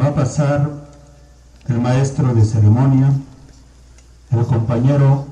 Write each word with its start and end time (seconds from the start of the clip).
va 0.00 0.06
a 0.06 0.14
pasar 0.14 0.70
el 1.68 1.80
maestro 1.80 2.34
de 2.34 2.44
ceremonia, 2.44 3.12
el 4.30 4.46
compañero, 4.46 5.26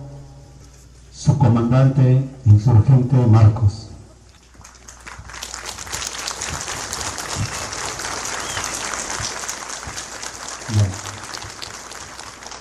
su 1.13 1.37
comandante 1.37 2.25
insurgente 2.47 3.17
Marcos. 3.27 3.89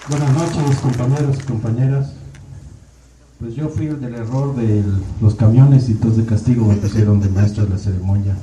Buenas 0.09 0.33
noches 0.33 0.79
compañeros 0.79 1.37
y 1.39 1.43
compañeras. 1.43 2.11
Pues 3.39 3.55
yo 3.55 3.69
fui 3.69 3.87
el 3.87 4.01
del 4.01 4.15
error 4.15 4.55
de 4.55 4.83
los 5.21 5.35
camiones 5.35 5.87
y 5.89 5.93
todos 5.93 6.17
de 6.17 6.25
castigo 6.25 6.65
me 6.65 6.75
pusieron 6.75 7.21
de 7.21 7.29
maestro 7.29 7.63
de 7.63 7.69
la 7.69 7.77
ceremonia. 7.77 8.35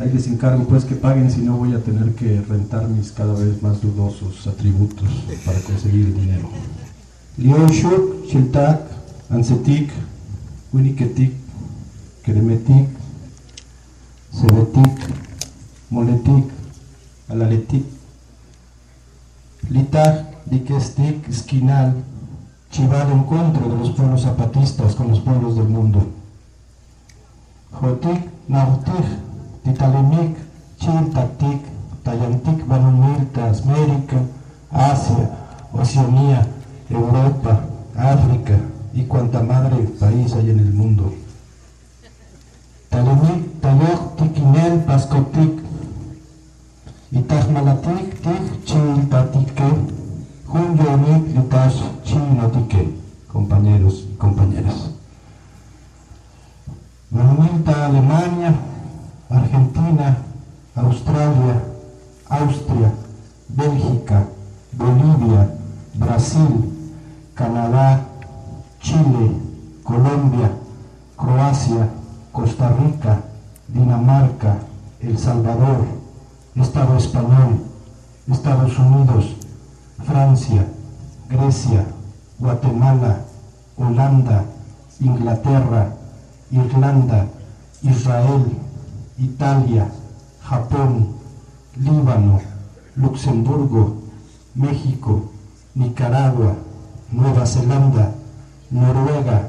Ahí 0.00 0.12
les 0.12 0.28
encargo 0.28 0.64
pues 0.64 0.84
que 0.84 0.94
paguen, 0.94 1.28
si 1.28 1.40
no 1.40 1.56
voy 1.56 1.74
a 1.74 1.82
tener 1.82 2.14
que 2.14 2.40
rentar 2.42 2.86
mis 2.88 3.10
cada 3.10 3.34
vez 3.34 3.60
más 3.62 3.80
dudosos 3.80 4.46
atributos 4.46 5.08
para 5.44 5.58
conseguir 5.60 6.06
el 6.06 6.14
dinero. 6.14 6.48
Lioshuk, 7.36 8.26
Chiltak, 8.28 8.80
Ansetik, 9.28 9.90
Winiketik, 10.72 11.32
Keremetik, 12.22 12.88
Sebetik, 14.32 14.98
Moletik, 15.90 16.44
Alaletik, 17.28 17.84
Litak, 19.68 20.46
Dikestik, 20.46 21.28
Esquinal, 21.28 21.94
chivar 22.70 23.10
encuentro 23.10 23.68
de 23.68 23.76
los 23.76 23.90
pueblos 23.90 24.22
zapatistas 24.22 24.94
con 24.94 25.08
los 25.08 25.18
pueblos 25.20 25.56
del 25.56 25.68
mundo. 25.68 26.06
Jotik, 27.72 28.20
Nautik, 28.46 29.27
Titalimik, 29.68 30.32
Chiltatik, 30.80 31.60
Tayantik, 32.02 32.64
Banumilta, 32.64 33.52
América, 33.52 34.16
Asia, 34.72 35.28
Oceanía, 35.74 36.46
Europa, 36.88 37.60
África 37.94 38.56
y 38.94 39.02
cuanta 39.02 39.42
madre 39.42 39.76
país 40.00 40.32
hay 40.32 40.50
en 40.50 40.58
el 40.60 40.72
mundo. 40.72 41.12
Talimik, 42.88 43.60
Tayok, 43.60 44.16
Tikinel, 44.16 44.84
Pascotik, 44.86 45.60
Itajmalatik, 47.12 48.22
Tik, 48.22 48.64
Chiltatike, 48.64 49.68
Junyonik, 50.46 51.36
Litash, 51.36 51.82
Español, 76.98 77.62
Estados 78.28 78.76
Unidos, 78.76 79.36
Francia, 80.04 80.66
Grecia, 81.30 81.86
Guatemala, 82.40 83.20
Holanda, 83.76 84.44
Inglaterra, 85.00 85.94
Irlanda, 86.50 87.26
Israel, 87.82 88.44
Italia, 89.16 89.88
Japón, 90.42 91.14
Líbano, 91.76 92.40
Luxemburgo, 92.96 94.02
México, 94.56 95.30
Nicaragua, 95.76 96.56
Nueva 97.12 97.46
Zelanda, 97.46 98.12
Noruega, 98.70 99.48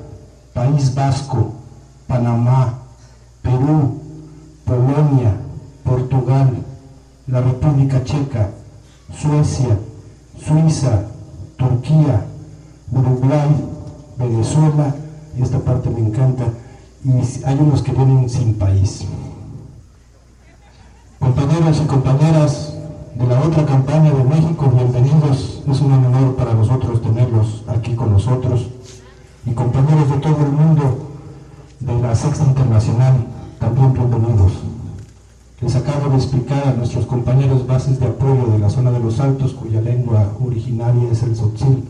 País 0.53 0.93
Vasco, 0.93 1.53
Panamá, 2.07 2.75
Perú, 3.41 3.99
Polonia, 4.65 5.35
Portugal, 5.83 6.68
la 7.31 7.41
República 7.41 8.03
Checa, 8.03 8.49
Suecia, 9.15 9.77
Suiza, 10.43 11.03
Turquía, 11.57 12.25
Uruguay, 12.91 13.49
Venezuela, 14.17 14.95
y 15.37 15.43
esta 15.43 15.59
parte 15.59 15.89
me 15.89 15.99
encanta, 15.99 16.45
y 17.03 17.11
hay 17.45 17.57
unos 17.59 17.83
que 17.83 17.91
vienen 17.91 18.29
sin 18.29 18.55
país. 18.55 19.05
Compañeros 21.19 21.81
y 21.83 21.85
compañeras 21.85 22.73
de 23.13 23.27
la 23.27 23.41
otra 23.41 23.65
campaña 23.65 24.11
de 24.11 24.23
México, 24.23 24.71
bienvenidos. 24.73 25.61
Es 25.69 25.81
un 25.81 25.91
honor 25.91 26.35
para 26.35 26.53
nosotros 26.53 27.01
tenerlos 27.01 27.63
aquí 27.67 27.93
con 27.93 28.11
nosotros. 28.11 28.67
Y 29.45 29.51
compañeros 29.51 30.09
de 30.09 30.17
todo 30.17 30.37
el 30.45 30.51
mundo 30.51 31.09
de 31.79 32.01
la 32.01 32.15
Sexta 32.15 32.45
Internacional, 32.45 33.15
también 33.59 33.93
bienvenidos. 33.93 34.53
Les 35.61 35.75
acabo 35.75 36.09
de 36.09 36.15
explicar 36.15 36.69
a 36.69 36.73
nuestros 36.73 37.05
compañeros 37.05 37.67
bases 37.67 37.99
de 37.99 38.05
apoyo 38.05 38.47
de 38.47 38.59
la 38.59 38.69
zona 38.69 38.91
de 38.91 38.99
los 38.99 39.19
Altos, 39.19 39.53
cuya 39.53 39.81
lengua 39.81 40.31
originaria 40.39 41.11
es 41.11 41.21
el 41.21 41.33
Tzotzil, 41.33 41.83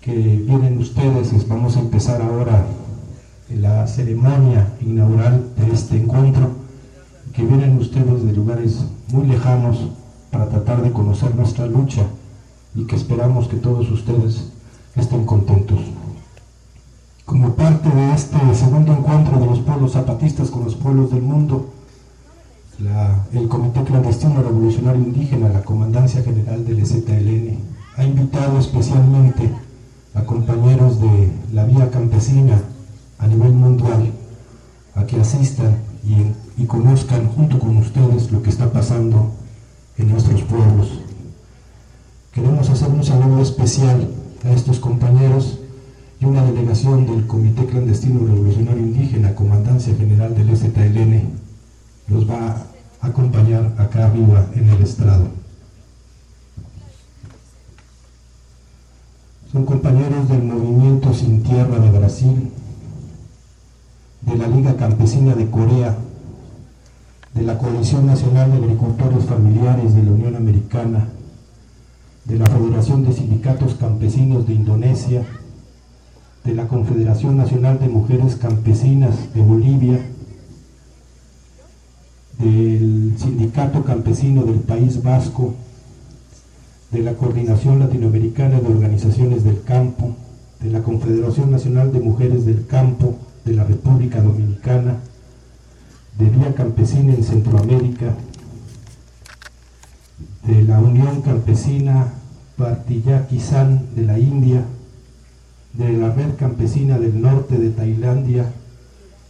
que 0.00 0.12
vienen 0.12 0.78
ustedes, 0.78 1.32
les 1.32 1.46
vamos 1.46 1.76
a 1.76 1.80
empezar 1.80 2.20
ahora 2.20 2.66
la 3.54 3.86
ceremonia 3.86 4.72
inaugural 4.80 5.50
de 5.56 5.72
este 5.72 5.96
encuentro 5.96 6.48
que 7.32 7.44
vienen 7.44 7.78
ustedes 7.78 8.24
de 8.24 8.32
lugares 8.32 8.84
muy 9.12 9.28
lejanos 9.28 9.86
para 10.32 10.48
tratar 10.48 10.82
de 10.82 10.90
conocer 10.90 11.36
nuestra 11.36 11.66
lucha 11.66 12.02
y 12.74 12.84
que 12.84 12.96
esperamos 12.96 13.46
que 13.46 13.58
todos 13.58 13.88
ustedes 13.92 14.50
estén 14.96 15.24
contentos. 15.24 15.78
Como 17.24 17.54
parte 17.54 17.88
de 17.90 18.12
este 18.12 18.38
segundo 18.56 18.92
encuentro 18.92 19.38
de 19.38 19.46
los 19.46 19.60
pueblos 19.60 19.92
zapatistas 19.92 20.50
con 20.50 20.64
los 20.64 20.74
pueblos 20.74 21.12
del 21.12 21.22
mundo, 21.22 21.75
el 22.78 23.48
Comité 23.48 23.82
Clandestino 23.84 24.42
Revolucionario 24.42 25.02
Indígena, 25.02 25.48
la 25.48 25.62
Comandancia 25.62 26.22
General 26.22 26.62
del 26.62 26.80
EZLN, 26.80 27.58
ha 27.96 28.04
invitado 28.04 28.58
especialmente 28.58 29.50
a 30.14 30.22
compañeros 30.24 31.00
de 31.00 31.32
la 31.54 31.64
vía 31.64 31.90
campesina 31.90 32.60
a 33.18 33.26
nivel 33.26 33.52
mundial 33.52 34.12
a 34.94 35.06
que 35.06 35.18
asistan 35.18 35.78
y, 36.04 36.64
conozcan 36.66 37.28
junto 37.28 37.58
con 37.58 37.76
ustedes 37.76 38.32
lo 38.32 38.42
que 38.42 38.50
está 38.50 38.70
pasando 38.72 39.32
en 39.96 40.10
nuestros 40.10 40.42
pueblos. 40.42 41.00
Queremos 42.32 42.68
hacer 42.68 42.88
un 42.88 43.04
saludo 43.04 43.40
especial 43.40 44.08
a 44.44 44.50
estos 44.50 44.80
compañeros 44.80 45.60
y 46.20 46.24
una 46.24 46.44
delegación 46.44 47.06
del 47.06 47.26
Comité 47.26 47.66
Clandestino 47.66 48.26
Revolucionario 48.26 48.82
Indígena, 48.82 49.34
Comandancia 49.34 49.94
General 49.94 50.34
del 50.34 50.50
EZLN, 50.50 51.45
los 52.08 52.28
va 52.28 52.56
a 53.00 53.06
acompañar 53.06 53.74
acá 53.78 54.06
arriba 54.06 54.46
en 54.54 54.68
el 54.68 54.82
estrado. 54.82 55.26
Son 59.52 59.64
compañeros 59.64 60.28
del 60.28 60.42
Movimiento 60.42 61.14
Sin 61.14 61.42
Tierra 61.42 61.78
de 61.78 61.98
Brasil, 61.98 62.50
de 64.22 64.36
la 64.36 64.48
Liga 64.48 64.76
Campesina 64.76 65.34
de 65.34 65.48
Corea, 65.50 65.96
de 67.34 67.42
la 67.42 67.58
Coalición 67.58 68.06
Nacional 68.06 68.50
de 68.50 68.58
Agricultores 68.58 69.24
Familiares 69.24 69.94
de 69.94 70.02
la 70.02 70.10
Unión 70.10 70.36
Americana, 70.36 71.08
de 72.24 72.38
la 72.38 72.46
Federación 72.46 73.04
de 73.04 73.12
Sindicatos 73.12 73.74
Campesinos 73.74 74.46
de 74.46 74.54
Indonesia, 74.54 75.24
de 76.44 76.54
la 76.54 76.66
Confederación 76.66 77.36
Nacional 77.36 77.78
de 77.78 77.88
Mujeres 77.88 78.36
Campesinas 78.36 79.32
de 79.34 79.42
Bolivia, 79.42 80.00
del 82.38 83.14
Sindicato 83.18 83.82
Campesino 83.84 84.44
del 84.44 84.60
País 84.60 85.02
Vasco, 85.02 85.54
de 86.90 87.02
la 87.02 87.14
Coordinación 87.14 87.78
Latinoamericana 87.78 88.60
de 88.60 88.68
Organizaciones 88.68 89.44
del 89.44 89.62
Campo, 89.62 90.14
de 90.60 90.70
la 90.70 90.82
Confederación 90.82 91.50
Nacional 91.50 91.92
de 91.92 92.00
Mujeres 92.00 92.44
del 92.44 92.66
Campo, 92.66 93.16
de 93.44 93.54
la 93.54 93.64
República 93.64 94.20
Dominicana, 94.20 94.96
de 96.18 96.30
Vía 96.30 96.54
Campesina 96.54 97.14
en 97.14 97.24
Centroamérica, 97.24 98.14
de 100.46 100.62
la 100.62 100.78
Unión 100.80 101.22
Campesina 101.22 102.12
Partiyaki-san 102.56 103.94
de 103.94 104.02
la 104.02 104.18
India, 104.18 104.64
de 105.74 105.92
la 105.92 106.12
Red 106.12 106.36
Campesina 106.38 106.98
del 106.98 107.20
Norte 107.20 107.58
de 107.58 107.70
Tailandia, 107.70 108.50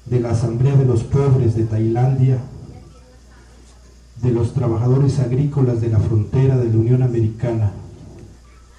de 0.04 0.20
la 0.20 0.30
Asamblea 0.30 0.76
de 0.76 0.84
los 0.84 1.02
Pobres 1.02 1.56
de 1.56 1.64
Tailandia, 1.64 2.38
de 4.22 4.30
los 4.30 4.54
trabajadores 4.54 5.18
agrícolas 5.20 5.80
de 5.80 5.88
la 5.88 6.00
frontera 6.00 6.56
de 6.56 6.70
la 6.70 6.76
Unión 6.76 7.02
Americana 7.02 7.72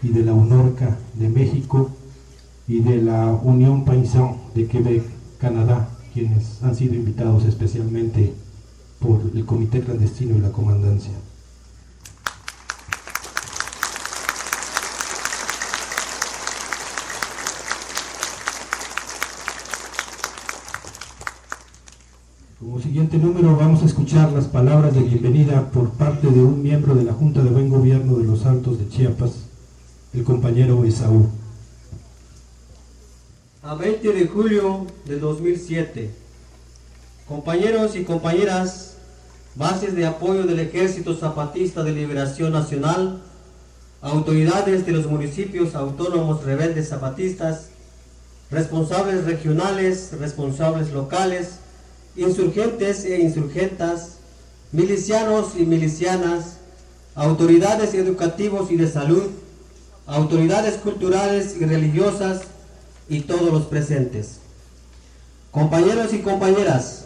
y 0.02 0.10
de 0.10 0.24
la 0.24 0.34
UNORCA 0.34 0.98
de 1.16 1.30
México 1.30 1.92
y 2.68 2.82
de 2.82 3.02
la 3.02 3.28
Unión 3.34 3.86
Paysan 3.86 4.38
de 4.56 4.68
Quebec. 4.68 5.04
Canadá, 5.40 5.90
quienes 6.14 6.64
han 6.64 6.76
sido 6.76 6.96
invitados 6.96 7.46
especialmente 7.46 8.34
por 9.00 9.22
el 9.34 9.46
Comité 9.46 9.82
Clandestino 9.82 10.36
y 10.36 10.40
la 10.40 10.52
Comandancia. 10.52 11.14
Siguiente 22.76 23.18
número 23.18 23.56
vamos 23.56 23.82
a 23.82 23.86
escuchar 23.86 24.32
las 24.34 24.46
palabras 24.46 24.94
de 24.94 25.02
bienvenida 25.02 25.72
por 25.72 25.90
parte 25.92 26.28
de 26.28 26.44
un 26.44 26.62
miembro 26.62 26.94
de 26.94 27.06
la 27.06 27.14
Junta 27.14 27.42
de 27.42 27.50
Buen 27.50 27.70
Gobierno 27.70 28.18
de 28.18 28.26
los 28.26 28.46
Altos 28.46 28.78
de 28.78 28.88
Chiapas, 28.90 29.32
el 30.14 30.24
compañero 30.24 30.84
Esaú. 30.84 31.28
A 33.64 33.74
20 33.74 34.14
de 34.14 34.28
julio 34.28 34.86
de 35.06 35.18
2007, 35.18 36.12
compañeros 37.28 37.96
y 37.96 38.04
compañeras, 38.04 38.98
bases 39.56 39.96
de 39.96 40.06
apoyo 40.06 40.44
del 40.44 40.60
Ejército 40.60 41.16
Zapatista 41.16 41.84
de 41.84 41.94
Liberación 41.94 42.52
Nacional, 42.52 43.22
autoridades 44.02 44.86
de 44.86 44.92
los 44.92 45.08
municipios 45.08 45.74
autónomos 45.74 46.44
rebeldes 46.44 46.90
zapatistas, 46.90 47.70
responsables 48.52 49.24
regionales, 49.24 50.12
responsables 50.20 50.92
locales, 50.92 51.60
insurgentes 52.18 53.06
e 53.06 53.22
insurgentas, 53.22 54.18
milicianos 54.72 55.54
y 55.58 55.66
milicianas, 55.66 56.58
autoridades 57.16 57.94
educativos 57.94 58.72
y 58.72 58.76
de 58.76 58.90
salud, 58.90 59.24
autoridades 60.06 60.76
culturales 60.76 61.56
y 61.60 61.66
religiosas 61.66 62.42
y 63.08 63.22
todos 63.22 63.54
los 63.54 63.66
presentes. 63.66 64.40
Compañeros 65.52 66.14
y 66.14 66.20
compañeras, 66.20 67.06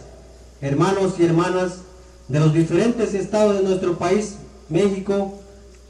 hermanos 0.60 1.14
y 1.18 1.24
hermanas 1.24 1.78
de 2.28 2.40
los 2.40 2.52
diferentes 2.52 3.14
estados 3.14 3.58
de 3.58 3.62
nuestro 3.62 3.98
país, 3.98 4.36
México, 4.68 5.38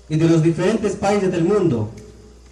y 0.09 0.17
de 0.17 0.29
los 0.29 0.43
diferentes 0.43 0.97
países 0.97 1.31
del 1.33 1.45
mundo, 1.45 1.91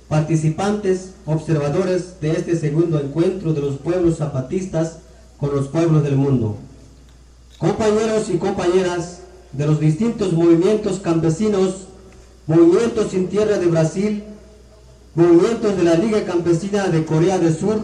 participantes, 0.09 1.11
observadores 1.27 2.21
de 2.21 2.33
este 2.33 2.57
segundo 2.57 2.99
encuentro 3.01 3.53
de 3.53 3.61
los 3.61 3.77
pueblos 3.77 4.19
zapatistas 4.19 4.99
con 5.41 5.57
los 5.57 5.69
pueblos 5.69 6.03
del 6.03 6.17
mundo. 6.17 6.57
Compañeros 7.59 8.29
y 8.29 8.37
compañeras 8.37 9.21
de 9.53 9.67
los 9.67 9.81
distintos 9.81 10.33
movimientos 10.35 11.01
campesinos, 11.01 11.87
movimientos 12.47 13.11
sin 13.11 13.29
tierra 13.29 13.59
de 13.59 13.67
Brasil, 13.67 14.25
movimientos 15.15 15.77
de 15.77 15.83
la 15.83 15.95
Liga 15.95 16.25
Campesina 16.25 16.89
de 16.89 17.05
Corea 17.05 17.39
del 17.39 17.57
Sur, 17.57 17.81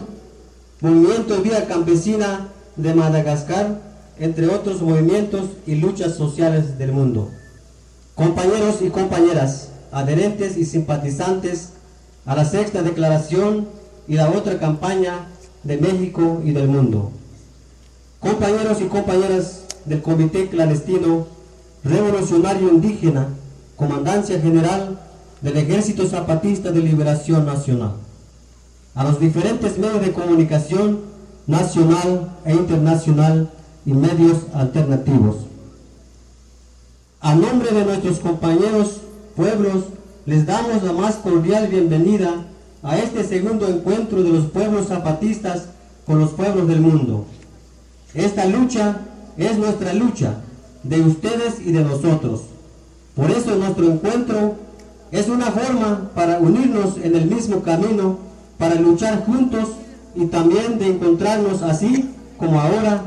movimiento 0.81 1.41
Vida 1.41 1.65
Campesina 1.65 2.47
de 2.75 2.93
Madagascar, 2.93 3.81
entre 4.19 4.47
otros 4.47 4.81
movimientos 4.81 5.49
y 5.65 5.75
luchas 5.75 6.15
sociales 6.15 6.77
del 6.77 6.91
mundo. 6.91 7.29
Compañeros 8.15 8.81
y 8.81 8.89
compañeras, 8.89 9.69
adherentes 9.91 10.57
y 10.57 10.65
simpatizantes 10.65 11.69
a 12.25 12.35
la 12.35 12.45
sexta 12.45 12.81
declaración 12.81 13.67
y 14.07 14.15
la 14.15 14.29
otra 14.29 14.59
campaña 14.59 15.27
de 15.63 15.77
México 15.77 16.41
y 16.43 16.51
del 16.51 16.67
mundo. 16.67 17.11
Compañeros 18.19 18.81
y 18.81 18.85
compañeras 18.85 19.65
del 19.85 20.01
Comité 20.01 20.47
Clandestino 20.47 21.27
Revolucionario 21.83 22.69
Indígena, 22.69 23.27
Comandancia 23.75 24.41
General 24.41 24.99
del 25.41 25.57
Ejército 25.57 26.07
Zapatista 26.07 26.71
de 26.71 26.81
Liberación 26.81 27.45
Nacional, 27.45 27.91
a 28.95 29.03
los 29.03 29.19
diferentes 29.19 29.77
medios 29.77 30.01
de 30.01 30.13
comunicación 30.13 31.01
nacional 31.45 32.35
e 32.43 32.53
internacional 32.53 33.51
y 33.85 33.93
medios 33.93 34.37
alternativos. 34.53 35.35
A 37.21 37.35
nombre 37.35 37.71
de 37.71 37.85
nuestros 37.85 38.19
compañeros 38.19 39.01
pueblos 39.35 39.85
les 40.25 40.45
damos 40.47 40.81
la 40.81 40.91
más 40.91 41.17
cordial 41.17 41.67
bienvenida 41.67 42.47
a 42.81 42.97
este 42.97 43.23
segundo 43.23 43.67
encuentro 43.67 44.23
de 44.23 44.31
los 44.31 44.45
pueblos 44.45 44.87
zapatistas 44.87 45.65
con 46.07 46.19
los 46.19 46.31
pueblos 46.31 46.67
del 46.67 46.81
mundo. 46.81 47.27
Esta 48.17 48.45
lucha 48.45 48.97
es 49.37 49.59
nuestra 49.59 49.93
lucha, 49.93 50.37
de 50.81 51.01
ustedes 51.01 51.59
y 51.63 51.71
de 51.71 51.83
nosotros. 51.83 52.45
Por 53.15 53.29
eso 53.29 53.55
nuestro 53.55 53.85
encuentro 53.85 54.55
es 55.11 55.29
una 55.29 55.51
forma 55.51 56.09
para 56.15 56.39
unirnos 56.39 56.97
en 56.97 57.15
el 57.15 57.27
mismo 57.27 57.61
camino, 57.61 58.17
para 58.57 58.73
luchar 58.73 59.23
juntos 59.23 59.69
y 60.15 60.25
también 60.25 60.79
de 60.79 60.87
encontrarnos 60.87 61.61
así 61.61 62.09
como 62.39 62.59
ahora, 62.59 63.03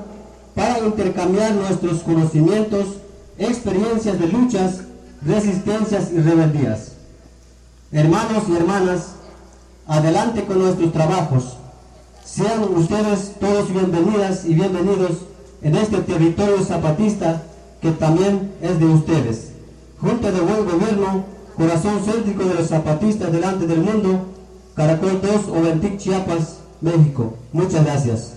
para 0.55 0.79
intercambiar 0.79 1.57
nuestros 1.57 2.03
conocimientos, 2.03 2.87
experiencias 3.37 4.17
de 4.17 4.29
luchas, 4.29 4.83
resistencias 5.27 6.13
y 6.13 6.19
rebeldías. 6.21 6.93
Hermanos 7.91 8.45
y 8.49 8.55
hermanas, 8.55 9.15
adelante 9.89 10.45
con 10.45 10.61
nuestros 10.61 10.93
trabajos. 10.93 11.57
Sean 12.33 12.63
ustedes 12.77 13.33
todos 13.41 13.73
bienvenidas 13.73 14.45
y 14.45 14.55
bienvenidos 14.55 15.23
en 15.63 15.75
este 15.75 15.99
territorio 15.99 16.63
zapatista 16.65 17.43
que 17.83 17.91
también 17.91 18.53
es 18.63 18.79
de 18.79 18.85
ustedes. 18.85 19.51
Junta 20.01 20.31
de 20.31 20.41
Buen 20.41 20.65
Gobierno, 20.65 21.25
corazón 21.57 22.01
céntrico 22.05 22.45
de 22.45 22.55
los 22.55 22.69
zapatistas 22.69 23.33
delante 23.33 23.67
del 23.67 23.81
mundo, 23.81 24.27
Caracol 24.77 25.21
2, 25.21 25.49
Oventic, 25.49 25.99
Chiapas, 25.99 26.61
México. 26.81 27.35
Muchas 27.53 27.85
gracias. 27.85 28.35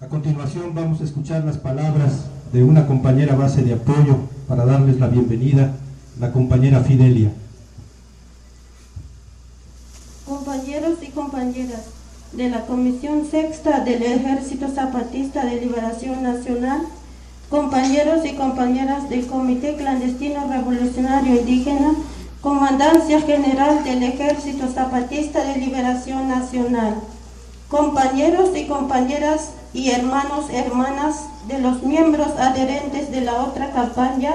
A 0.00 0.06
continuación 0.08 0.74
vamos 0.74 1.02
a 1.02 1.04
escuchar 1.04 1.44
las 1.44 1.58
palabras 1.58 2.28
de 2.52 2.64
una 2.64 2.86
compañera 2.86 3.36
base 3.36 3.62
de 3.62 3.74
apoyo 3.74 4.16
para 4.46 4.64
darles 4.64 4.98
la 4.98 5.08
bienvenida, 5.08 5.74
la 6.18 6.32
compañera 6.32 6.80
Fidelia. 6.80 7.30
Compañeros 10.26 10.98
y 11.02 11.10
compañeras 11.10 11.82
de 12.32 12.50
la 12.50 12.66
Comisión 12.66 13.26
Sexta 13.30 13.80
del 13.80 14.02
Ejército 14.02 14.68
Zapatista 14.68 15.44
de 15.44 15.60
Liberación 15.60 16.22
Nacional, 16.22 16.82
compañeros 17.50 18.24
y 18.24 18.34
compañeras 18.34 19.08
del 19.08 19.26
Comité 19.26 19.76
Clandestino 19.76 20.48
Revolucionario 20.50 21.40
Indígena, 21.40 21.94
Comandancia 22.40 23.20
General 23.22 23.82
del 23.84 24.02
Ejército 24.02 24.68
Zapatista 24.68 25.44
de 25.44 25.58
Liberación 25.58 26.28
Nacional, 26.28 26.94
compañeros 27.68 28.50
y 28.56 28.66
compañeras 28.66 29.50
y 29.72 29.90
hermanos, 29.90 30.46
hermanas 30.50 31.24
de 31.46 31.58
los 31.58 31.82
miembros 31.82 32.28
adherentes 32.38 33.10
de 33.10 33.20
la 33.20 33.44
otra 33.44 33.70
campaña 33.72 34.34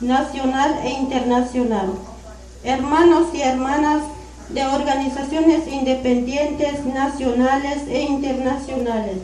nacional 0.00 0.80
e 0.82 0.90
internacional, 0.90 1.92
hermanos 2.64 3.28
y 3.32 3.42
hermanas 3.42 4.02
de 4.48 4.66
organizaciones 4.66 5.66
independientes 5.68 6.84
nacionales 6.84 7.82
e 7.88 8.02
internacionales, 8.02 9.18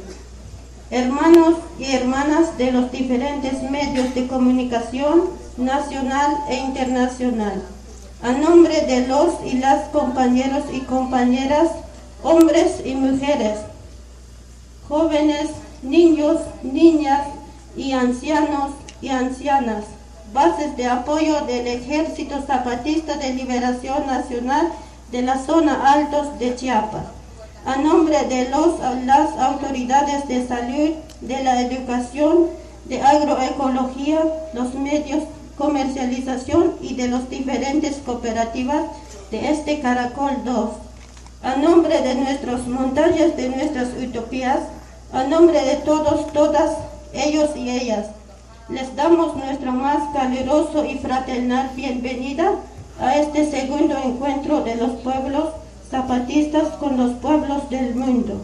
hermanos 0.91 1.57
y 1.79 1.93
hermanas 1.93 2.57
de 2.57 2.73
los 2.73 2.91
diferentes 2.91 3.63
medios 3.71 4.15
de 4.15 4.27
comunicación 4.29 5.31
nacional 5.57 6.37
e 6.49 6.57
internacional, 6.57 7.63
a 8.23 8.33
nombre 8.33 8.83
de 8.83 9.07
los 9.07 9.35
y 9.45 9.59
las 9.59 9.89
compañeros 9.89 10.65
y 10.73 10.81
compañeras, 10.81 11.69
hombres 12.23 12.83
y 12.85 12.95
mujeres, 12.95 13.59
jóvenes, 14.91 15.51
niños, 15.83 16.39
niñas 16.65 17.29
y 17.77 17.93
ancianos 17.93 18.73
y 19.01 19.09
ancianas, 19.11 19.85
bases 20.35 20.77
de 20.77 20.87
apoyo 20.87 21.43
del 21.43 21.69
Ejército 21.69 22.43
Zapatista 22.45 23.17
de 23.17 23.35
Liberación 23.35 24.05
Nacional 24.09 24.67
de 25.13 25.23
la 25.23 25.39
zona 25.39 25.93
Altos 25.93 26.41
de 26.41 26.57
Chiapas, 26.57 27.05
a 27.65 27.77
nombre 27.77 28.25
de 28.25 28.49
los, 28.49 28.81
las 29.07 29.39
autoridades 29.39 30.27
de 30.27 30.49
salud, 30.49 30.91
de 31.21 31.45
la 31.45 31.61
educación, 31.61 32.49
de 32.87 33.01
agroecología, 33.01 34.25
los 34.55 34.75
medios 34.75 35.23
comercialización 35.57 36.75
y 36.81 36.95
de 36.95 37.07
las 37.07 37.31
diferentes 37.31 37.99
cooperativas 38.05 38.87
de 39.31 39.51
este 39.51 39.81
Caracol 39.81 40.33
2. 40.45 40.71
A 41.43 41.57
nombre 41.57 42.01
de 42.01 42.15
nuestras 42.17 42.67
montañas, 42.67 43.37
de 43.37 43.51
nuestras 43.51 43.91
utopías, 44.03 44.61
a 45.13 45.25
nombre 45.25 45.61
de 45.65 45.77
todos, 45.77 46.33
todas, 46.33 46.71
ellos 47.13 47.51
y 47.57 47.69
ellas, 47.69 48.07
les 48.69 48.95
damos 48.95 49.35
nuestra 49.35 49.73
más 49.73 50.15
caluroso 50.15 50.85
y 50.85 50.99
fraternal 50.99 51.71
bienvenida 51.75 52.53
a 53.01 53.17
este 53.17 53.51
segundo 53.51 53.97
encuentro 53.99 54.63
de 54.63 54.77
los 54.77 54.91
pueblos 55.01 55.49
zapatistas 55.91 56.69
con 56.79 56.97
los 56.97 57.13
pueblos 57.17 57.69
del 57.71 57.97
mundo. 57.97 58.41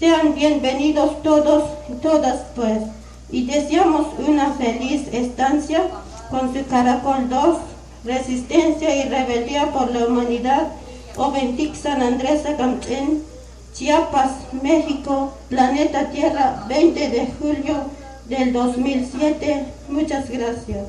Sean 0.00 0.34
bienvenidos 0.34 1.22
todos 1.22 1.70
y 1.88 1.92
todas 1.94 2.40
pues, 2.56 2.82
y 3.30 3.46
deseamos 3.46 4.08
una 4.26 4.52
feliz 4.54 5.06
estancia 5.12 5.82
con 6.30 6.52
su 6.52 6.66
Caracol 6.66 7.28
2, 7.28 7.58
Resistencia 8.04 8.96
y 8.96 9.08
Rebeldía 9.08 9.70
por 9.70 9.92
la 9.92 10.06
Humanidad, 10.06 10.68
Oventic 11.16 11.76
San 11.76 12.02
Andrés 12.02 12.44
Acamchen, 12.46 13.29
Chiapas, 13.72 14.32
México, 14.62 15.36
Planeta 15.48 16.10
Tierra, 16.10 16.64
20 16.68 17.08
de 17.08 17.28
julio 17.38 17.74
del 18.28 18.52
2007. 18.52 19.66
Muchas 19.88 20.28
gracias. 20.28 20.86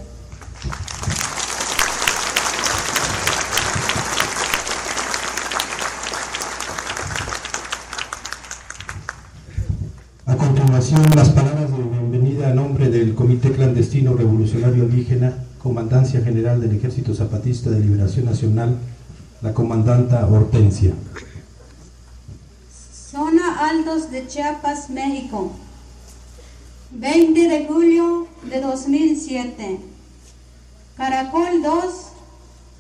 A 10.26 10.36
continuación, 10.36 11.02
las 11.16 11.30
palabras 11.30 11.72
de 11.72 11.84
bienvenida 11.84 12.50
a 12.50 12.54
nombre 12.54 12.90
del 12.90 13.14
Comité 13.16 13.52
Clandestino 13.52 14.14
Revolucionario 14.16 14.86
Indígena, 14.86 15.34
Comandancia 15.62 16.22
General 16.22 16.60
del 16.60 16.76
Ejército 16.76 17.14
Zapatista 17.14 17.70
de 17.70 17.80
Liberación 17.80 18.26
Nacional, 18.26 18.78
la 19.42 19.54
comandanta 19.54 20.26
Hortensia. 20.28 20.94
De 23.92 24.26
Chiapas, 24.26 24.90
México. 24.90 25.52
20 26.92 27.48
de 27.50 27.66
julio 27.66 28.26
de 28.44 28.62
2007. 28.62 29.80
Caracol 30.96 31.62
2. 31.62 31.94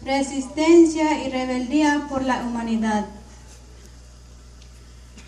Resistencia 0.05 1.21
y 1.21 1.29
rebeldía 1.29 2.07
por 2.09 2.23
la 2.23 2.41
humanidad. 2.45 3.07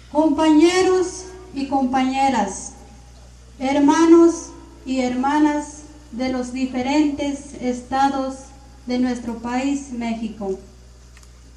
Compañeros 0.09 1.25
y 1.53 1.67
compañeras, 1.67 2.71
hermanos 3.59 4.51
y 4.85 5.01
hermanas 5.01 5.79
de 6.13 6.29
los 6.29 6.53
diferentes 6.53 7.55
estados 7.59 8.35
de 8.85 8.99
nuestro 8.99 9.39
país 9.39 9.91
México 9.91 10.57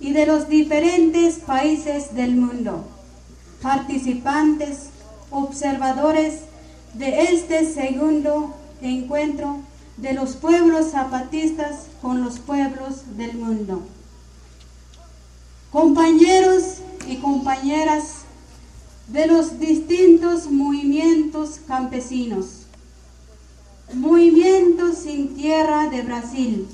y 0.01 0.13
de 0.13 0.27
los 0.27 0.49
diferentes 0.49 1.37
países 1.37 2.13
del 2.17 2.35
mundo, 2.35 2.85
participantes, 3.67 4.91
observadores 5.29 6.43
de 6.95 7.25
este 7.33 7.69
segundo 7.69 8.55
encuentro 8.81 9.59
de 9.97 10.13
los 10.13 10.37
pueblos 10.37 10.93
zapatistas 10.93 11.89
con 12.01 12.23
los 12.23 12.39
pueblos 12.39 13.17
del 13.17 13.37
mundo. 13.37 13.83
Compañeros 15.73 16.77
y 17.09 17.17
compañeras 17.17 18.05
de 19.09 19.27
los 19.27 19.59
distintos 19.59 20.49
movimientos 20.49 21.59
campesinos. 21.67 22.67
Movimiento 23.95 24.93
Sin 24.93 25.35
Tierra 25.35 25.91
de 25.91 26.03
Brasil. 26.03 26.69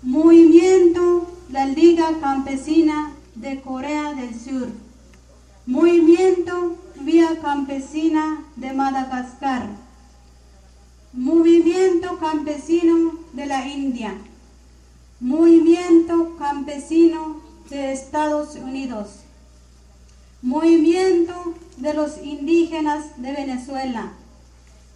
Movimiento 0.00 1.26
La 1.50 1.66
Liga 1.66 2.18
Campesina 2.18 3.12
de 3.34 3.60
Corea 3.60 4.14
del 4.14 4.34
Sur. 4.40 4.85
Movimiento 5.66 6.76
Vía 7.00 7.40
Campesina 7.42 8.44
de 8.56 8.72
Madagascar. 8.72 9.68
Movimiento 11.12 12.18
Campesino 12.18 13.18
de 13.32 13.46
la 13.46 13.66
India. 13.66 14.14
Movimiento 15.20 16.36
Campesino 16.38 17.42
de 17.68 17.92
Estados 17.92 18.54
Unidos 18.54 19.26
Movimiento 20.46 21.54
de 21.78 21.94
los 21.94 22.18
Indígenas 22.22 23.20
de 23.20 23.32
Venezuela 23.32 24.12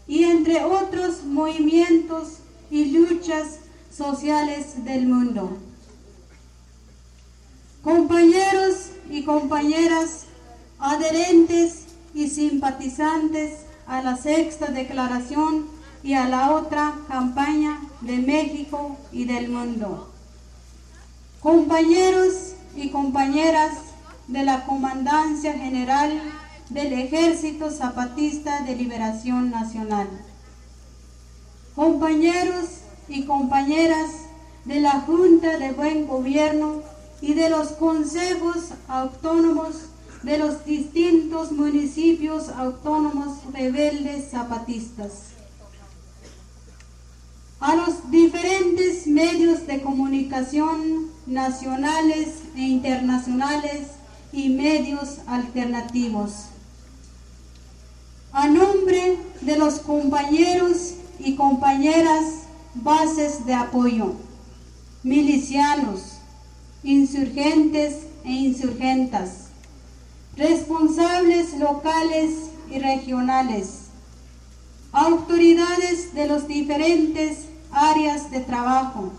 y 0.07 0.23
entre 0.23 0.63
otros 0.63 1.25
movimientos 1.25 2.35
y 2.71 2.93
luchas 2.93 3.59
sociales 3.93 4.85
del 4.85 5.09
mundo. 5.09 5.59
Compañeros 7.83 8.91
y 9.11 9.25
compañeras 9.25 10.27
adherentes 10.81 11.85
y 12.15 12.29
simpatizantes 12.29 13.61
a 13.87 14.03
la 14.03 14.17
sexta 14.17 14.67
declaración 14.67 15.67
y 16.03 16.15
a 16.15 16.29
la 16.29 16.53
otra 16.53 16.95
campaña 17.09 17.81
de 18.01 18.19
México 18.19 18.97
y 19.13 19.27
del 19.27 19.51
mundo. 19.51 20.11
Compañeros 21.41 22.55
y 22.75 22.91
compañeras 22.91 23.73
de 24.29 24.45
la 24.45 24.65
Comandancia 24.65 25.53
General 25.53 26.23
del 26.71 26.93
Ejército 26.93 27.71
Zapatista 27.71 28.63
de 28.63 28.77
Liberación 28.77 29.51
Nacional. 29.51 30.09
Compañeros 31.75 32.67
y 33.09 33.25
compañeras 33.25 34.11
de 34.65 34.81
la 34.81 35.01
Junta 35.01 35.59
de 35.59 35.73
Buen 35.73 36.07
Gobierno 36.07 36.83
y 37.21 37.35
de 37.35 37.51
los 37.51 37.69
consejos 37.73 38.71
autónomos 38.89 39.90
de 40.23 40.39
los 40.39 40.65
distintos 40.65 41.51
municipios 41.53 42.49
autónomos 42.51 43.39
rebeldes 43.53 44.31
zapatistas. 44.31 45.31
A 47.59 47.75
los 47.77 48.11
diferentes 48.11 49.07
medios 49.07 49.67
de 49.67 49.83
comunicación 49.83 51.09
nacionales 51.27 52.29
e 52.57 52.61
internacionales 52.61 53.89
y 54.33 54.49
medios 54.49 55.19
alternativos. 55.27 56.47
A 58.33 58.49
nombre 58.49 59.19
de 59.41 59.57
los 59.59 59.81
compañeros 59.81 60.95
y 61.19 61.35
compañeras 61.35 62.25
bases 62.75 63.45
de 63.45 63.55
apoyo, 63.55 64.15
milicianos, 65.03 66.19
insurgentes 66.83 68.07
e 68.25 68.31
insurgentas, 68.31 69.50
responsables 70.37 71.59
locales 71.59 72.51
y 72.71 72.79
regionales, 72.79 73.87
autoridades 74.93 76.15
de 76.15 76.27
los 76.27 76.47
diferentes 76.47 77.47
áreas 77.73 78.31
de 78.31 78.41
trabajo, 78.41 79.13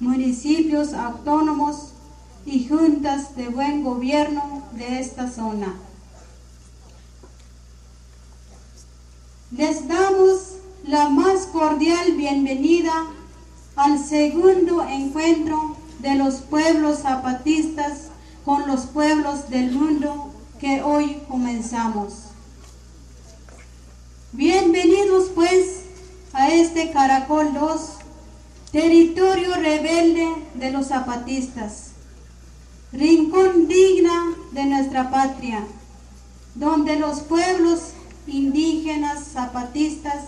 municipios 0.00 0.92
autónomos 0.92 1.92
y 2.44 2.68
juntas 2.68 3.36
de 3.36 3.48
buen 3.48 3.82
gobierno 3.82 4.62
de 4.72 5.00
esta 5.00 5.30
zona. 5.30 5.74
Les 9.50 9.86
damos 9.88 10.56
la 10.84 11.08
más 11.08 11.46
cordial 11.46 12.12
bienvenida 12.12 12.92
al 13.74 13.98
segundo 13.98 14.84
encuentro 14.88 15.76
de 16.00 16.14
los 16.14 16.36
pueblos 16.36 17.00
zapatistas 17.00 18.08
con 18.44 18.66
los 18.66 18.86
pueblos 18.86 19.48
del 19.50 19.72
mundo 19.72 20.32
que 20.58 20.82
hoy 20.82 21.20
comenzamos. 21.28 22.14
Bienvenidos 24.32 25.30
pues 25.34 25.82
a 26.32 26.48
este 26.48 26.90
Caracol 26.90 27.52
2, 27.54 27.80
territorio 28.72 29.54
rebelde 29.54 30.28
de 30.54 30.70
los 30.70 30.88
zapatistas 30.88 31.90
rincón 32.92 33.68
digna 33.68 34.34
de 34.52 34.64
nuestra 34.64 35.10
patria, 35.10 35.64
donde 36.54 36.96
los 36.96 37.20
pueblos 37.20 37.90
indígenas 38.26 39.24
zapatistas 39.32 40.24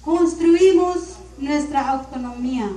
construimos 0.00 1.16
nuestra 1.38 1.90
autonomía 1.90 2.70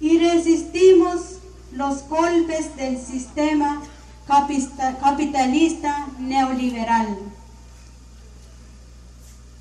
y 0.00 0.18
resistimos 0.18 1.38
los 1.72 2.08
golpes 2.08 2.76
del 2.76 3.00
sistema 3.00 3.82
capitalista 4.26 6.08
neoliberal. 6.18 7.18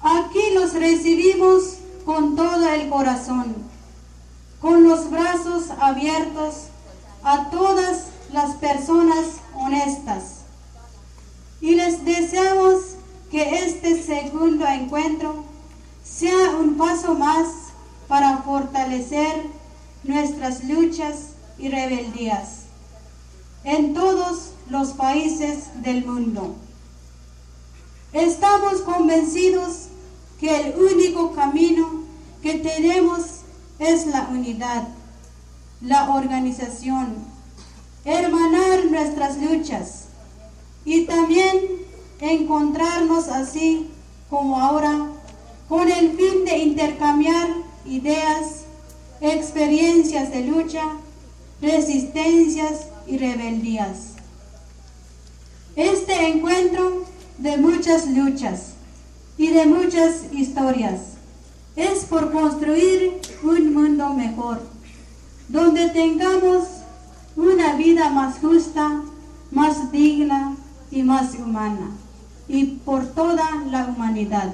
Aquí 0.02 0.52
los 0.54 0.74
recibimos 0.74 1.78
con 2.06 2.36
todo 2.36 2.68
el 2.70 2.90
corazón, 2.90 3.56
con 4.60 4.84
los 4.84 5.10
brazos 5.10 5.70
abiertos 5.80 6.68
a 7.24 7.50
todas 7.50 8.08
las 8.32 8.56
personas 8.56 9.38
honestas. 9.56 10.40
Y 11.62 11.76
les 11.76 12.04
deseamos 12.04 12.96
que 13.32 13.66
este 13.66 14.02
segundo 14.04 14.66
encuentro 14.68 15.46
sea 16.04 16.52
un 16.60 16.76
paso 16.76 17.16
más 17.16 17.48
para 18.08 18.40
fortalecer 18.40 19.48
nuestras 20.04 20.64
luchas 20.66 21.30
y 21.58 21.70
rebeldías 21.70 22.64
en 23.64 23.94
todos 23.94 24.53
los 24.70 24.90
países 24.90 25.82
del 25.82 26.06
mundo. 26.06 26.56
Estamos 28.14 28.82
convencidos 28.82 29.88
que 30.40 30.56
el 30.56 30.76
único 30.78 31.34
camino 31.34 32.04
que 32.42 32.56
tenemos 32.56 33.22
es 33.80 34.06
la 34.08 34.28
unidad, 34.32 34.88
la 35.82 36.14
organización, 36.14 37.16
hermanar 38.06 38.86
nuestras 38.86 39.38
luchas 39.38 40.06
y 40.86 41.06
también 41.06 41.58
encontrarnos 42.20 43.28
así 43.28 43.88
como 44.30 44.60
ahora 44.60 45.08
con 45.68 45.90
el 45.90 46.16
fin 46.16 46.46
de 46.46 46.58
intercambiar 46.58 47.50
ideas, 47.86 48.66
experiencias 49.22 50.32
de 50.32 50.46
lucha, 50.46 50.84
resistencias 51.62 52.88
y 53.08 53.18
rebeldías. 53.18 54.13
Este 55.76 56.28
encuentro 56.28 57.04
de 57.40 57.58
muchas 57.58 58.08
luchas 58.08 58.74
y 59.40 59.48
de 59.48 59.66
muchas 59.66 60.32
historias 60.32 61.00
es 61.76 62.06
por 62.06 62.32
construir 62.32 63.20
un 63.42 63.74
mundo 63.74 64.14
mejor, 64.14 64.62
donde 65.50 65.90
tengamos 65.90 66.66
una 67.36 67.74
vida 67.74 68.12
más 68.12 68.38
justa, 68.38 69.02
más 69.50 69.92
digna 69.92 70.56
y 70.92 71.02
más 71.02 71.34
humana. 71.36 71.90
y 72.48 72.66
por 72.86 73.08
toda 73.08 73.50
la 73.72 73.86
humanidad. 73.86 74.54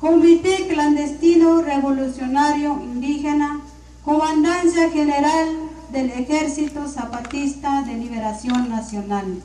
Comité 0.00 0.66
Clandestino 0.68 1.62
Revolucionario 1.62 2.80
Indígena, 2.82 3.60
Comandancia 4.04 4.90
General 4.90 5.48
del 5.92 6.10
Ejército 6.10 6.88
Zapatista 6.88 7.82
de 7.82 7.94
Liberación 7.94 8.68
Nacional, 8.68 9.40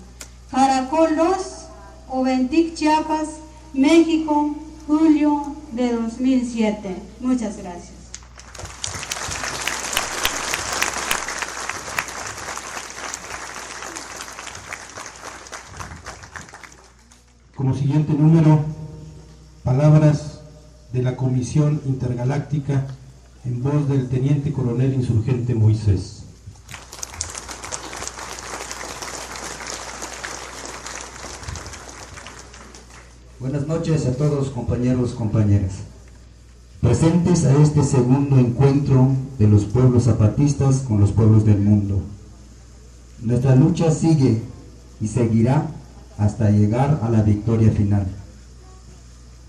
Caracol 0.54 1.16
2, 1.16 1.36
Oventic, 2.10 2.76
Chiapas, 2.76 3.40
México, 3.74 4.56
julio 4.86 5.56
de 5.72 5.94
2007. 5.94 6.96
Muchas 7.22 7.58
gracias. 7.58 7.92
Como 17.56 17.74
siguiente 17.74 18.14
número, 18.14 18.64
palabras 19.64 20.42
de 20.92 21.02
la 21.02 21.16
Comisión 21.16 21.82
Intergaláctica 21.88 22.86
en 23.44 23.64
voz 23.64 23.90
del 23.90 24.08
Teniente 24.08 24.54
Coronel 24.54 24.94
Insurgente 24.94 25.56
Moisés. 25.56 26.23
Buenas 33.44 33.68
noches 33.68 34.06
a 34.06 34.14
todos 34.14 34.52
compañeros, 34.52 35.12
compañeras. 35.12 35.74
Presentes 36.80 37.44
a 37.44 37.62
este 37.62 37.84
segundo 37.84 38.38
encuentro 38.38 39.10
de 39.38 39.50
los 39.50 39.66
pueblos 39.66 40.06
zapatistas 40.06 40.78
con 40.78 41.02
los 41.02 41.12
pueblos 41.12 41.44
del 41.44 41.60
mundo. 41.60 42.02
Nuestra 43.22 43.54
lucha 43.58 43.92
sigue 43.92 44.42
y 45.02 45.10
seguirá 45.10 45.68
hasta 46.18 46.52
llegar 46.52 47.02
a 47.04 47.10
la 47.10 47.22
victoria 47.22 47.70
final. 47.70 48.08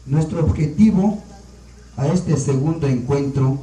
Nuestro 0.07 0.45
objetivo 0.45 1.23
a 1.97 2.09
este 2.09 2.37
segundo 2.37 2.89
encuentro 2.89 3.59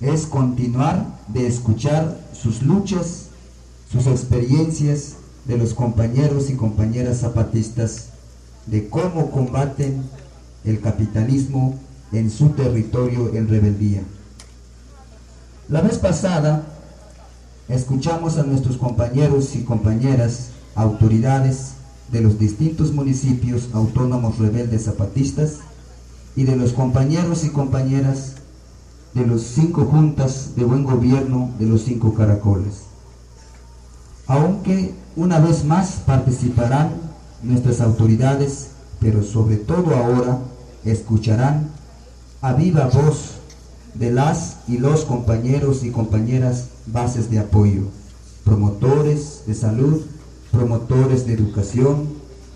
es 0.00 0.26
continuar 0.26 1.16
de 1.28 1.46
escuchar 1.46 2.20
sus 2.32 2.64
luchas, 2.64 3.26
sus 3.88 4.08
experiencias 4.08 5.14
de 5.44 5.58
los 5.58 5.74
compañeros 5.74 6.50
y 6.50 6.54
compañeras 6.54 7.20
zapatistas, 7.20 8.17
de 8.70 8.88
cómo 8.88 9.30
combaten 9.30 10.02
el 10.64 10.80
capitalismo 10.80 11.78
en 12.12 12.30
su 12.30 12.50
territorio 12.50 13.34
en 13.34 13.48
rebeldía. 13.48 14.02
La 15.68 15.80
vez 15.80 15.98
pasada 15.98 16.66
escuchamos 17.68 18.38
a 18.38 18.42
nuestros 18.42 18.76
compañeros 18.76 19.54
y 19.56 19.64
compañeras, 19.64 20.50
autoridades, 20.74 21.72
de 22.10 22.22
los 22.22 22.38
distintos 22.38 22.92
municipios 22.92 23.68
autónomos 23.74 24.38
rebeldes 24.38 24.84
zapatistas 24.84 25.58
y 26.36 26.44
de 26.44 26.56
los 26.56 26.72
compañeros 26.72 27.44
y 27.44 27.50
compañeras 27.50 28.36
de 29.12 29.26
los 29.26 29.42
cinco 29.42 29.84
juntas 29.84 30.54
de 30.56 30.64
buen 30.64 30.84
gobierno 30.84 31.50
de 31.58 31.66
los 31.66 31.82
cinco 31.82 32.14
caracoles. 32.14 32.84
Aunque 34.26 34.94
una 35.16 35.38
vez 35.38 35.64
más 35.64 36.02
participarán 36.06 37.07
nuestras 37.42 37.80
autoridades, 37.80 38.68
pero 39.00 39.22
sobre 39.22 39.56
todo 39.56 39.94
ahora 39.94 40.40
escucharán 40.84 41.70
a 42.40 42.52
viva 42.52 42.86
voz 42.86 43.34
de 43.94 44.10
las 44.12 44.58
y 44.68 44.78
los 44.78 45.04
compañeros 45.04 45.84
y 45.84 45.90
compañeras 45.90 46.68
bases 46.86 47.30
de 47.30 47.38
apoyo, 47.38 47.82
promotores 48.44 49.42
de 49.46 49.54
salud, 49.54 50.02
promotores 50.52 51.26
de 51.26 51.34
educación 51.34 52.08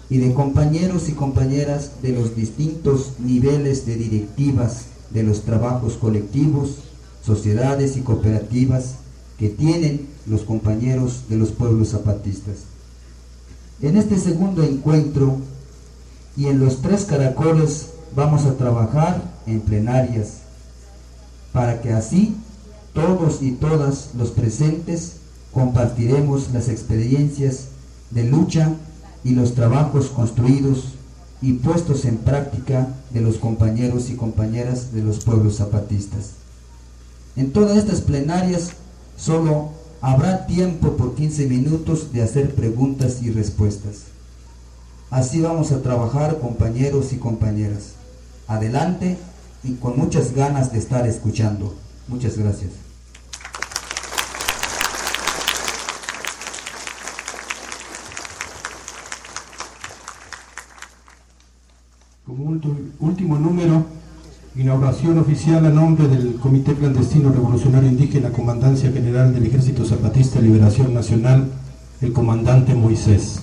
y 0.08 0.18
de 0.18 0.34
compañeros 0.34 1.08
y 1.08 1.12
compañeras 1.12 1.92
de 2.02 2.12
los 2.12 2.36
distintos 2.36 3.14
niveles 3.18 3.86
de 3.86 3.96
directivas 3.96 4.86
de 5.10 5.22
los 5.22 5.42
trabajos 5.42 5.94
colectivos, 5.94 6.78
sociedades 7.24 7.96
y 7.96 8.00
cooperativas 8.00 8.96
que 9.38 9.48
tienen 9.48 10.06
los 10.26 10.42
compañeros 10.42 11.24
de 11.28 11.36
los 11.36 11.50
pueblos 11.50 11.90
zapatistas. 11.90 12.71
En 13.82 13.96
este 13.96 14.16
segundo 14.16 14.62
encuentro 14.62 15.38
y 16.36 16.46
en 16.46 16.60
los 16.60 16.82
tres 16.82 17.04
caracoles 17.04 17.88
vamos 18.14 18.44
a 18.44 18.54
trabajar 18.54 19.20
en 19.46 19.60
plenarias 19.60 20.38
para 21.52 21.82
que 21.82 21.92
así 21.92 22.36
todos 22.94 23.42
y 23.42 23.50
todas 23.52 24.10
los 24.16 24.30
presentes 24.30 25.14
compartiremos 25.52 26.52
las 26.52 26.68
experiencias 26.68 27.64
de 28.12 28.22
lucha 28.22 28.72
y 29.24 29.30
los 29.30 29.54
trabajos 29.54 30.06
construidos 30.06 30.84
y 31.40 31.54
puestos 31.54 32.04
en 32.04 32.18
práctica 32.18 32.86
de 33.10 33.20
los 33.20 33.38
compañeros 33.38 34.10
y 34.10 34.14
compañeras 34.14 34.92
de 34.92 35.02
los 35.02 35.24
pueblos 35.24 35.56
zapatistas. 35.56 36.30
En 37.34 37.52
todas 37.52 37.76
estas 37.76 38.00
plenarias 38.00 38.70
solo 39.16 39.70
habrá 40.02 40.46
tiempo 40.46 40.96
por 40.96 41.14
15 41.14 41.46
minutos 41.46 42.12
de 42.12 42.22
hacer 42.22 42.54
preguntas 42.54 43.22
y 43.22 43.30
respuestas. 43.30 44.02
Así 45.10 45.40
vamos 45.40 45.70
a 45.72 45.80
trabajar 45.80 46.40
compañeros 46.40 47.12
y 47.12 47.16
compañeras. 47.18 47.94
Adelante 48.48 49.16
y 49.62 49.74
con 49.74 49.96
muchas 49.96 50.34
ganas 50.34 50.72
de 50.72 50.78
estar 50.78 51.06
escuchando. 51.06 51.74
Muchas 52.08 52.36
gracias. 52.36 52.72
Como 62.26 62.60
último 62.98 63.38
número, 63.38 63.84
inauguración 64.54 65.18
oficial 65.18 65.64
a 65.64 65.70
nombre 65.70 66.08
del 66.08 66.36
Comité 66.36 66.74
Clandestino 66.74 67.32
Revolucionario 67.32 67.88
Indígena, 67.88 68.30
Comandancia 68.30 68.92
General 68.92 69.32
del 69.32 69.46
Ejército 69.46 69.84
Zapatista 69.84 70.38
de 70.38 70.46
Liberación 70.46 70.92
Nacional, 70.92 71.50
el 72.02 72.12
comandante 72.12 72.74
Moisés. 72.74 73.40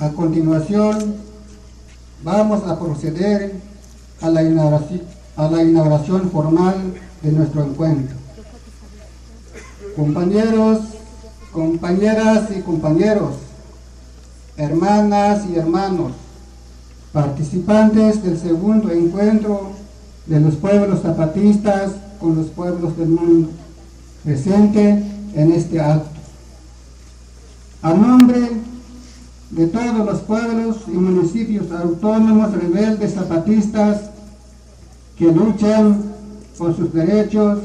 A 0.00 0.08
continuación, 0.10 1.14
vamos 2.24 2.64
a 2.66 2.78
proceder 2.78 3.54
a 4.20 4.28
la 4.30 4.42
inauguración, 4.42 5.02
a 5.36 5.48
la 5.48 5.62
inauguración 5.62 6.30
formal 6.30 6.94
de 7.22 7.32
nuestro 7.32 7.62
encuentro. 7.62 8.16
Compañeros, 9.94 10.80
compañeras 11.52 12.48
y 12.56 12.62
compañeros, 12.62 13.34
hermanas 14.56 15.44
y 15.48 15.56
hermanos, 15.56 16.12
participantes 17.12 18.22
del 18.22 18.38
segundo 18.38 18.90
encuentro 18.90 19.72
de 20.26 20.40
los 20.40 20.54
pueblos 20.56 21.02
zapatistas 21.02 21.92
con 22.18 22.36
los 22.36 22.46
pueblos 22.46 22.96
del 22.96 23.08
mundo, 23.08 23.50
presente 24.24 25.04
en 25.34 25.52
este 25.52 25.80
acto. 25.80 26.08
A 27.82 27.92
nombre 27.92 28.38
de 29.50 29.66
todos 29.66 30.06
los 30.06 30.20
pueblos 30.20 30.76
y 30.86 30.92
municipios 30.92 31.70
autónomos 31.70 32.52
rebeldes 32.52 33.14
zapatistas 33.14 34.10
que 35.18 35.30
luchan 35.30 36.02
por 36.56 36.74
sus 36.74 36.92
derechos 36.92 37.58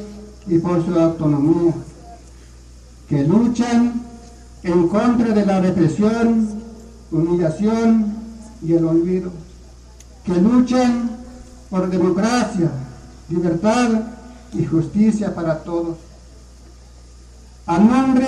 y 0.48 0.58
por 0.58 0.84
su 0.86 1.00
autonomía, 1.00 1.74
que 3.08 3.24
luchan 3.24 4.02
en 4.64 4.88
contra 4.90 5.30
de 5.30 5.46
la 5.46 5.62
represión, 5.62 6.50
humillación 7.12 8.17
y 8.62 8.74
el 8.74 8.86
olvido, 8.86 9.32
que 10.24 10.34
luchan 10.34 11.18
por 11.70 11.90
democracia, 11.90 12.72
libertad 13.30 14.02
y 14.54 14.66
justicia 14.66 15.34
para 15.36 15.64
todos. 15.64 15.98
A 17.66 17.78
nombre 17.78 18.28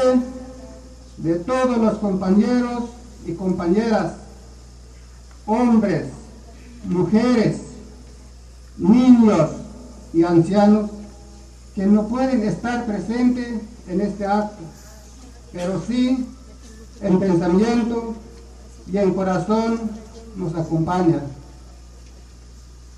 de 1.18 1.36
todos 1.36 1.78
los 1.78 1.98
compañeros 1.98 2.84
y 3.26 3.34
compañeras, 3.34 4.13
hombres, 5.46 6.08
mujeres, 6.86 7.62
niños 8.78 9.50
y 10.13 10.24
ancianos 10.24 10.89
que 11.76 11.86
no 11.86 12.08
pueden 12.08 12.44
estar 12.44 12.86
presentes 12.86 13.62
en 13.88 14.02
este 14.02 14.26
acto, 14.26 14.63
pero 15.52 15.82
sí 15.88 16.26
en 17.02 17.20
pensamiento 17.20 18.15
y 18.92 18.98
en 18.98 19.13
corazón 19.13 19.80
nos 20.36 20.56
acompañan. 20.56 21.22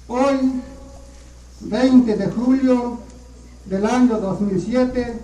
Hoy, 0.08 0.62
20 1.62 2.18
de 2.18 2.28
julio 2.28 2.98
del 3.66 3.86
año 3.86 4.20
2007, 4.20 5.20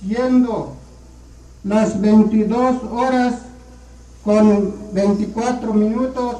siendo 0.00 0.76
las 1.64 2.00
22 2.00 2.82
horas 2.92 3.34
con 4.24 4.74
24 4.92 5.74
minutos, 5.74 6.36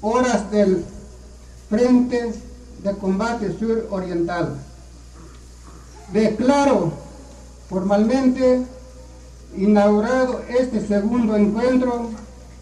horas 0.00 0.50
del 0.50 0.84
Frente 1.68 2.34
de 2.82 2.96
Combate 2.98 3.58
Sur 3.58 3.88
Oriental. 3.90 4.56
Declaro 6.12 6.92
formalmente 7.68 8.64
inaugurado 9.56 10.42
este 10.48 10.86
segundo 10.86 11.36
encuentro 11.36 12.10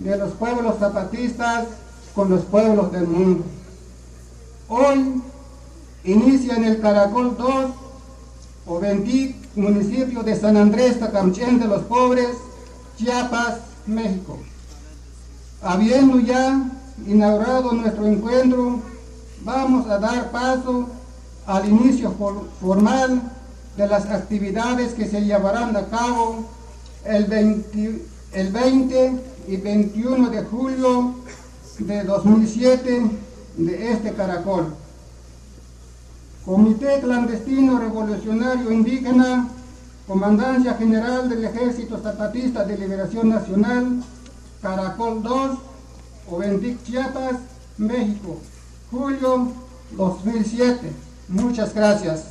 de 0.03 0.17
los 0.17 0.33
pueblos 0.33 0.79
zapatistas 0.79 1.67
con 2.15 2.29
los 2.29 2.43
pueblos 2.43 2.93
del 2.93 3.07
mundo. 3.07 3.45
Hoy 4.69 5.23
inicia 6.05 6.57
en 6.57 6.65
el 6.65 6.81
Caracol 6.81 7.37
2 7.37 7.71
o 8.67 8.81
Ventic, 8.81 9.37
municipio 9.55 10.23
de 10.23 10.39
San 10.39 10.57
Andrés 10.57 10.99
Tacamchén 10.99 11.59
de 11.59 11.67
los 11.67 11.83
Pobres, 11.83 12.37
Chiapas, 12.97 13.59
México. 13.87 14.39
Habiendo 15.63 16.19
ya 16.21 16.71
inaugurado 17.07 17.73
nuestro 17.73 18.07
encuentro, 18.07 18.81
vamos 19.45 19.89
a 19.89 19.99
dar 19.99 20.31
paso 20.31 20.89
al 21.47 21.69
inicio 21.69 22.15
formal 22.61 23.23
de 23.77 23.87
las 23.87 24.07
actividades 24.07 24.95
que 24.95 25.09
se 25.09 25.23
llevarán 25.23 25.77
a 25.77 25.87
cabo 25.87 26.45
el 27.05 27.25
20, 27.25 28.07
el 28.33 28.53
20 28.53 29.32
y 29.47 29.57
21 29.57 30.31
de 30.31 30.45
julio 30.45 31.15
de 31.79 32.05
2007 32.05 33.11
de 33.57 33.93
este 33.93 34.13
caracol. 34.13 34.75
Comité 36.45 37.01
Clandestino 37.01 37.79
Revolucionario 37.79 38.71
Indígena, 38.73 39.49
Comandancia 40.07 40.75
General 40.75 41.29
del 41.29 41.45
Ejército 41.45 41.99
Zapatista 41.99 42.65
de 42.65 42.77
Liberación 42.77 43.29
Nacional, 43.29 44.03
Caracol 44.61 45.23
2, 45.23 45.59
Ovendic, 46.31 46.83
Chiapas, 46.85 47.37
México, 47.79 48.39
julio 48.91 49.53
2007. 49.93 50.93
Muchas 51.29 51.75
gracias. 51.75 52.25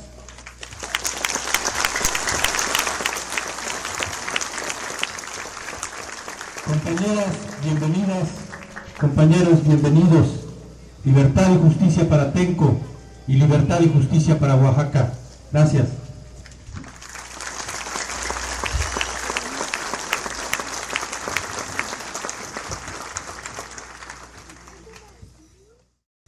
Compañeras, 6.64 7.34
bienvenidas. 7.64 8.28
Compañeros, 9.00 9.66
bienvenidos. 9.66 10.28
Libertad 11.04 11.50
y 11.50 11.58
justicia 11.58 12.08
para 12.08 12.32
Tenco 12.32 12.76
y 13.26 13.34
libertad 13.34 13.80
y 13.80 13.88
justicia 13.88 14.38
para 14.38 14.54
Oaxaca. 14.54 15.12
Gracias. 15.50 16.01